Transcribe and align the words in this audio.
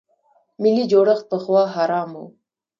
ملي 0.61 0.83
جوړښت 0.91 1.25
پخوا 1.31 1.63
حرام 1.75 2.11
و. 2.21 2.23